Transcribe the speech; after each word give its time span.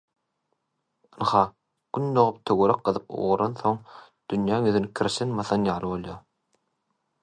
Ynha, 1.25 1.41
Gün 1.99 2.09
dogup 2.19 2.41
töwerek 2.51 2.83
gyzyp 2.89 3.15
ugransoň 3.21 3.79
dünýäň 3.91 4.69
ýüzüni 4.73 4.93
kirşen 5.01 5.41
basan 5.43 5.73
ýaly 5.73 5.97
bolar. 5.97 6.23